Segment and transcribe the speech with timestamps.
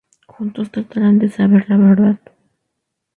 [0.25, 2.19] Juntos tratarán de saber la verdad.